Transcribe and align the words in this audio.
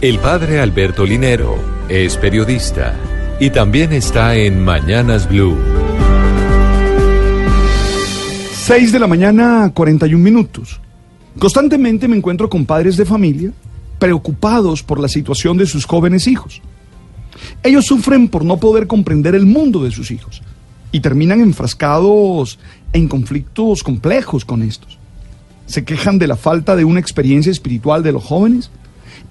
El 0.00 0.18
padre 0.18 0.60
Alberto 0.60 1.06
Linero 1.06 1.56
es 1.88 2.16
periodista 2.16 2.94
y 3.40 3.50
también 3.50 3.92
está 3.92 4.36
en 4.36 4.62
Mañanas 4.62 5.28
Blue. 5.28 5.56
6 8.52 8.92
de 8.92 8.98
la 8.98 9.06
mañana, 9.06 9.70
41 9.72 10.22
minutos. 10.22 10.80
Constantemente 11.38 12.08
me 12.08 12.16
encuentro 12.16 12.50
con 12.50 12.66
padres 12.66 12.96
de 12.96 13.06
familia 13.06 13.52
preocupados 13.98 14.82
por 14.82 15.00
la 15.00 15.08
situación 15.08 15.56
de 15.56 15.66
sus 15.66 15.86
jóvenes 15.86 16.26
hijos. 16.26 16.60
Ellos 17.62 17.86
sufren 17.86 18.28
por 18.28 18.44
no 18.44 18.58
poder 18.58 18.86
comprender 18.86 19.34
el 19.34 19.46
mundo 19.46 19.82
de 19.84 19.90
sus 19.90 20.10
hijos 20.10 20.42
y 20.92 21.00
terminan 21.00 21.40
enfrascados 21.40 22.58
en 22.92 23.08
conflictos 23.08 23.82
complejos 23.82 24.44
con 24.44 24.62
estos. 24.62 24.98
Se 25.66 25.84
quejan 25.84 26.18
de 26.18 26.26
la 26.26 26.36
falta 26.36 26.76
de 26.76 26.84
una 26.84 27.00
experiencia 27.00 27.50
espiritual 27.50 28.02
de 28.02 28.12
los 28.12 28.22
jóvenes 28.22 28.70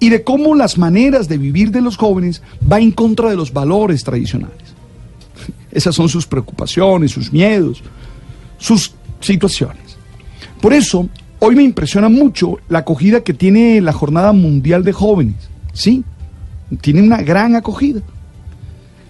y 0.04 0.10
de 0.10 0.22
cómo 0.22 0.54
las 0.54 0.78
maneras 0.78 1.30
de 1.30 1.38
vivir 1.38 1.72
de 1.72 1.80
los 1.80 1.96
jóvenes 1.96 2.42
va 2.70 2.78
en 2.78 2.92
contra 2.92 3.30
de 3.30 3.38
los 3.38 3.54
valores 3.54 4.04
tradicionales. 4.04 4.58
Esas 5.72 5.96
son 5.96 6.10
sus 6.10 6.28
preocupaciones, 6.28 7.12
sus 7.12 7.32
miedos, 7.32 7.82
sus 8.58 8.94
situaciones. 9.22 9.96
Por 10.60 10.74
eso, 10.74 11.08
hoy 11.40 11.56
me 11.56 11.64
impresiona 11.64 12.10
mucho 12.10 12.58
la 12.68 12.80
acogida 12.80 13.22
que 13.22 13.34
tiene 13.34 13.80
la 13.80 13.94
Jornada 13.94 14.34
Mundial 14.34 14.84
de 14.84 14.92
Jóvenes. 14.92 15.38
Sí, 15.72 16.04
tiene 16.82 17.02
una 17.02 17.22
gran 17.22 17.56
acogida. 17.56 18.02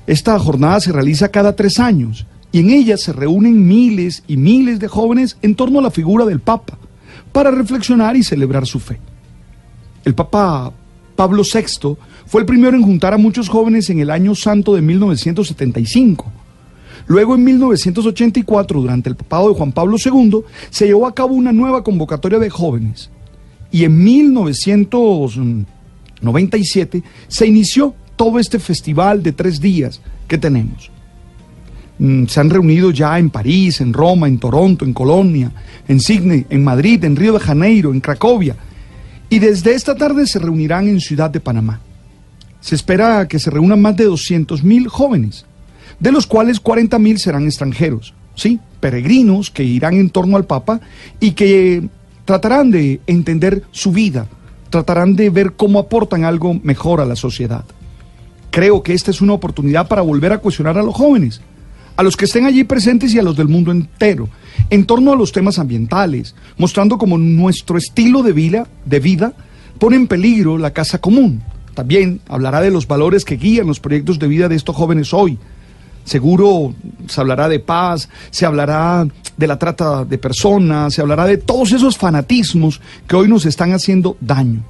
Esta 0.05 0.37
jornada 0.37 0.79
se 0.79 0.91
realiza 0.91 1.29
cada 1.29 1.55
tres 1.55 1.79
años 1.79 2.27
y 2.51 2.59
en 2.59 2.69
ella 2.69 2.97
se 2.97 3.13
reúnen 3.13 3.67
miles 3.67 4.23
y 4.27 4.37
miles 4.37 4.77
de 4.77 4.89
jóvenes 4.89 5.37
en 5.41 5.55
torno 5.55 5.79
a 5.79 5.81
la 5.81 5.89
figura 5.89 6.23
del 6.25 6.39
Papa 6.39 6.77
para 7.31 7.49
reflexionar 7.49 8.15
y 8.15 8.21
celebrar 8.21 8.67
su 8.67 8.79
fe. 8.79 8.99
El 10.05 10.13
Papa 10.13 10.71
Pablo 11.15 11.43
VI 11.43 11.95
fue 12.25 12.41
el 12.41 12.47
primero 12.47 12.75
en 12.75 12.83
juntar 12.83 13.13
a 13.13 13.17
muchos 13.17 13.47
jóvenes 13.49 13.89
en 13.89 13.99
el 13.99 14.09
año 14.09 14.35
santo 14.35 14.75
de 14.75 14.81
1975. 14.81 16.31
Luego, 17.07 17.35
en 17.35 17.43
1984, 17.43 18.81
durante 18.81 19.09
el 19.09 19.15
papado 19.15 19.49
de 19.49 19.55
Juan 19.55 19.71
Pablo 19.71 19.97
II, 20.03 20.39
se 20.69 20.85
llevó 20.85 21.07
a 21.07 21.13
cabo 21.13 21.35
una 21.35 21.51
nueva 21.51 21.83
convocatoria 21.83 22.39
de 22.39 22.49
jóvenes. 22.49 23.11
Y 23.71 23.83
en 23.83 24.03
1997 24.03 27.03
se 27.27 27.47
inició 27.47 27.93
todo 28.15 28.39
este 28.39 28.59
festival 28.59 29.21
de 29.23 29.33
tres 29.33 29.59
días 29.59 29.99
que 30.27 30.37
tenemos. 30.37 30.91
Mm, 31.99 32.25
se 32.25 32.39
han 32.39 32.49
reunido 32.49 32.89
ya 32.91 33.19
en 33.19 33.29
París, 33.29 33.81
en 33.81 33.93
Roma, 33.93 34.27
en 34.27 34.39
Toronto, 34.39 34.85
en 34.85 34.93
Colonia, 34.93 35.51
en 35.87 35.99
Sydney, 35.99 36.45
en 36.49 36.63
Madrid, 36.63 37.03
en 37.03 37.15
Río 37.15 37.33
de 37.33 37.39
Janeiro, 37.39 37.91
en 37.91 37.99
Cracovia. 37.99 38.55
Y 39.33 39.39
desde 39.39 39.73
esta 39.73 39.95
tarde 39.95 40.27
se 40.27 40.37
reunirán 40.37 40.87
en 40.87 41.01
Ciudad 41.01 41.31
de 41.31 41.39
Panamá. 41.39 41.81
Se 42.61 42.75
espera 42.75 43.27
que 43.27 43.39
se 43.39 43.49
reúnan 43.49 43.81
más 43.81 43.95
de 43.95 44.07
200.000 44.07 44.85
jóvenes, 44.85 45.47
de 45.99 46.11
los 46.11 46.27
cuales 46.27 46.63
40.000 46.63 47.17
serán 47.17 47.45
extranjeros, 47.45 48.13
¿sí? 48.35 48.59
Peregrinos 48.79 49.49
que 49.49 49.63
irán 49.63 49.95
en 49.95 50.11
torno 50.11 50.37
al 50.37 50.45
Papa 50.45 50.81
y 51.19 51.31
que 51.31 51.89
tratarán 52.25 52.69
de 52.69 53.01
entender 53.07 53.63
su 53.71 53.91
vida, 53.91 54.27
tratarán 54.69 55.15
de 55.15 55.31
ver 55.31 55.53
cómo 55.53 55.79
aportan 55.79 56.25
algo 56.25 56.53
mejor 56.61 57.01
a 57.01 57.05
la 57.07 57.15
sociedad. 57.15 57.65
Creo 58.51 58.83
que 58.83 58.93
esta 58.93 59.09
es 59.09 59.19
una 59.19 59.33
oportunidad 59.33 59.87
para 59.87 60.03
volver 60.03 60.31
a 60.31 60.37
cuestionar 60.37 60.77
a 60.77 60.83
los 60.83 60.93
jóvenes, 60.93 61.41
a 61.95 62.03
los 62.03 62.17
que 62.17 62.25
estén 62.25 62.45
allí 62.45 62.63
presentes 62.63 63.13
y 63.13 63.19
a 63.19 63.23
los 63.23 63.35
del 63.35 63.47
mundo 63.47 63.71
entero, 63.71 64.29
en 64.69 64.85
torno 64.85 65.13
a 65.13 65.15
los 65.15 65.31
temas 65.31 65.59
ambientales, 65.59 66.35
mostrando 66.57 66.97
cómo 66.97 67.17
nuestro 67.17 67.77
estilo 67.77 68.23
de 68.23 68.33
vida, 68.33 68.67
de 68.85 68.99
vida 68.99 69.33
pone 69.79 69.95
en 69.95 70.07
peligro 70.07 70.57
la 70.57 70.73
casa 70.73 70.99
común. 70.99 71.43
También 71.73 72.21
hablará 72.27 72.61
de 72.61 72.71
los 72.71 72.87
valores 72.87 73.25
que 73.25 73.37
guían 73.37 73.67
los 73.67 73.79
proyectos 73.79 74.19
de 74.19 74.27
vida 74.27 74.47
de 74.47 74.55
estos 74.55 74.75
jóvenes 74.75 75.13
hoy. 75.13 75.37
Seguro 76.05 76.73
se 77.07 77.21
hablará 77.21 77.47
de 77.47 77.59
paz, 77.59 78.09
se 78.29 78.45
hablará 78.45 79.07
de 79.37 79.47
la 79.47 79.57
trata 79.57 80.05
de 80.05 80.17
personas, 80.17 80.93
se 80.93 81.01
hablará 81.01 81.25
de 81.25 81.37
todos 81.37 81.71
esos 81.71 81.97
fanatismos 81.97 82.81
que 83.07 83.15
hoy 83.15 83.27
nos 83.27 83.45
están 83.45 83.71
haciendo 83.73 84.17
daño. 84.19 84.63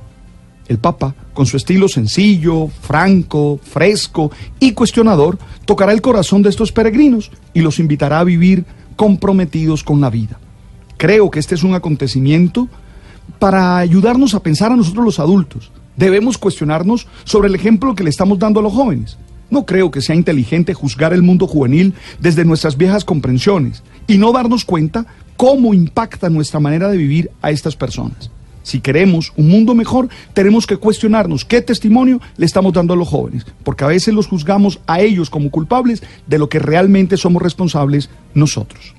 El 0.68 0.78
Papa, 0.78 1.14
con 1.34 1.46
su 1.46 1.58
estilo 1.58 1.88
sencillo, 1.88 2.68
franco, 2.68 3.60
fresco 3.62 4.32
y 4.60 4.72
cuestionador, 4.72 5.38
tocará 5.66 5.92
el 5.92 6.02
corazón 6.02 6.42
de 6.42 6.50
estos 6.50 6.72
peregrinos 6.72 7.32
y 7.54 7.62
los 7.62 7.80
invitará 7.80 8.20
a 8.20 8.24
vivir 8.24 8.66
comprometidos 8.96 9.84
con 9.84 10.00
la 10.00 10.10
vida. 10.10 10.40
Creo 10.98 11.30
que 11.30 11.40
este 11.40 11.56
es 11.56 11.64
un 11.64 11.74
acontecimiento 11.74 12.70
para 13.40 13.78
ayudarnos 13.78 14.36
a 14.36 14.42
pensar 14.42 14.72
a 14.72 14.76
nosotros 14.76 15.04
los 15.04 15.20
adultos. 15.20 15.72
Debemos 15.98 16.38
cuestionarnos 16.38 17.08
sobre 17.24 17.50
el 17.50 17.56
ejemplo 17.56 17.94
que 17.94 18.04
le 18.04 18.10
estamos 18.10 18.40
dando 18.40 18.60
a 18.60 18.64
los 18.64 18.74
jóvenes. 18.74 19.18
No 19.50 19.66
creo 19.66 19.92
que 19.92 20.02
sea 20.02 20.16
inteligente 20.16 20.74
juzgar 20.74 21.14
el 21.14 21.22
mundo 21.22 21.46
juvenil 21.46 21.94
desde 22.20 22.46
nuestras 22.46 22.78
viejas 22.78 23.06
comprensiones 23.06 23.84
y 24.08 24.18
no 24.18 24.32
darnos 24.32 24.66
cuenta 24.66 25.06
cómo 25.38 25.74
impacta 25.74 26.30
nuestra 26.30 26.60
manera 26.60 26.90
de 26.90 26.98
vivir 26.98 27.30
a 27.42 27.52
estas 27.52 27.76
personas. 27.76 28.32
Si 28.64 28.80
queremos 28.80 29.34
un 29.36 29.50
mundo 29.50 29.76
mejor, 29.76 30.10
tenemos 30.34 30.66
que 30.66 30.78
cuestionarnos 30.78 31.46
qué 31.46 31.62
testimonio 31.62 32.20
le 32.38 32.46
estamos 32.46 32.74
dando 32.74 32.94
a 32.94 32.98
los 32.98 33.08
jóvenes, 33.08 33.46
porque 33.64 33.84
a 33.84 33.88
veces 33.88 34.14
los 34.14 34.28
juzgamos 34.28 34.80
a 34.88 35.02
ellos 35.02 35.30
como 35.30 35.52
culpables 35.52 36.02
de 36.26 36.40
lo 36.40 36.50
que 36.50 36.60
realmente 36.60 37.18
somos 37.18 37.42
responsables 37.42 38.10
nosotros. 38.34 38.96